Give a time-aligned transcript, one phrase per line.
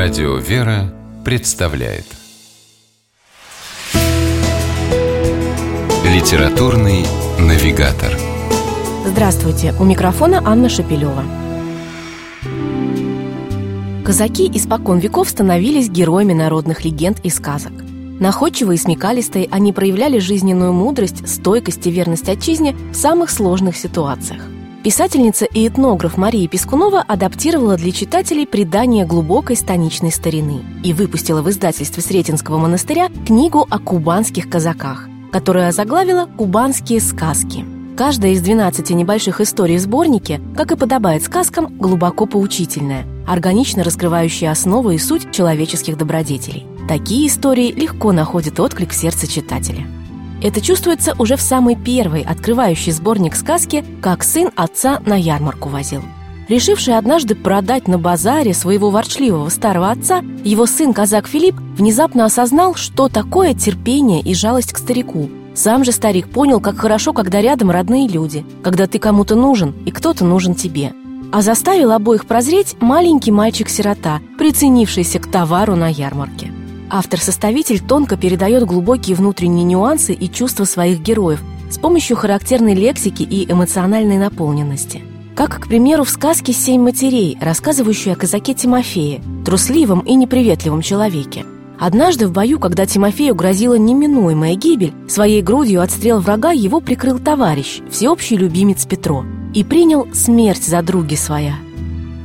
[0.00, 2.04] Радио «Вера» представляет
[6.04, 7.04] Литературный
[7.40, 8.16] навигатор
[9.04, 9.74] Здравствуйте!
[9.80, 11.24] У микрофона Анна Шапилева.
[14.04, 17.72] Казаки испокон веков становились героями народных легенд и сказок.
[18.20, 24.42] Находчивые и смекалистые, они проявляли жизненную мудрость, стойкость и верность отчизне в самых сложных ситуациях.
[24.84, 31.50] Писательница и этнограф Мария Пескунова адаптировала для читателей предание глубокой станичной старины и выпустила в
[31.50, 37.64] издательстве Сретенского монастыря книгу о кубанских казаках, которая озаглавила «Кубанские сказки».
[37.96, 44.52] Каждая из 12 небольших историй в сборнике, как и подобает сказкам, глубоко поучительная, органично раскрывающая
[44.52, 46.64] основы и суть человеческих добродетелей.
[46.86, 49.88] Такие истории легко находят отклик в сердце читателя.
[50.40, 56.02] Это чувствуется уже в самый первый, открывающий сборник сказки «Как сын отца на ярмарку возил».
[56.48, 62.74] Решивший однажды продать на базаре своего ворчливого старого отца, его сын казак Филипп внезапно осознал,
[62.74, 65.28] что такое терпение и жалость к старику.
[65.54, 69.90] Сам же старик понял, как хорошо, когда рядом родные люди, когда ты кому-то нужен и
[69.90, 70.94] кто-то нужен тебе.
[71.32, 76.50] А заставил обоих прозреть маленький мальчик-сирота, приценившийся к товару на ярмарке.
[76.90, 83.50] Автор-составитель тонко передает глубокие внутренние нюансы и чувства своих героев с помощью характерной лексики и
[83.50, 85.02] эмоциональной наполненности.
[85.34, 91.44] Как, к примеру, в сказке «Семь матерей», рассказывающей о казаке Тимофее, трусливом и неприветливом человеке.
[91.78, 97.80] Однажды в бою, когда Тимофею грозила неминуемая гибель, своей грудью отстрел врага его прикрыл товарищ,
[97.88, 101.54] всеобщий любимец Петро, и принял смерть за други своя.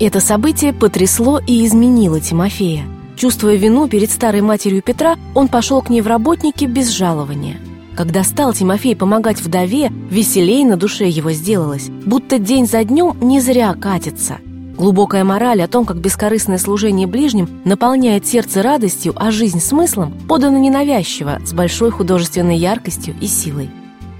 [0.00, 2.84] Это событие потрясло и изменило Тимофея.
[3.16, 7.58] Чувствуя вину перед старой матерью Петра, он пошел к ней в работники без жалования.
[7.94, 13.40] Когда стал Тимофей помогать вдове, веселей на душе его сделалось, будто день за днем не
[13.40, 14.38] зря катится.
[14.78, 20.58] Глубокая мораль о том, как бескорыстное служение ближним наполняет сердце радостью, а жизнь смыслом, подана
[20.58, 23.70] ненавязчиво, с большой художественной яркостью и силой.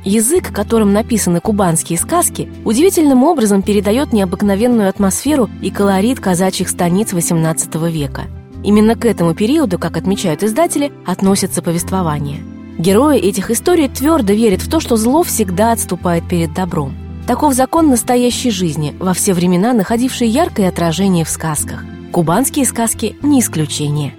[0.04, 7.90] Язык, которым написаны кубанские сказки, удивительным образом передает необыкновенную атмосферу и колорит казачьих станиц XVIII
[7.90, 8.26] века–
[8.62, 12.38] Именно к этому периоду, как отмечают издатели, относятся повествования.
[12.78, 16.94] Герои этих историй твердо верят в то, что зло всегда отступает перед добром.
[17.26, 21.84] Таков закон настоящей жизни, во все времена находивший яркое отражение в сказках.
[22.12, 24.14] Кубанские сказки– не исключение.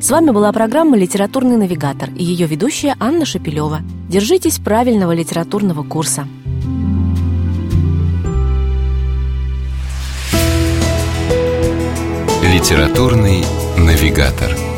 [0.00, 3.80] С вами была программа «Литературный навигатор» и ее ведущая Анна Шапилева.
[4.08, 6.26] Держитесь правильного литературного курса.
[12.42, 13.44] Литературный
[13.76, 14.73] навигатор.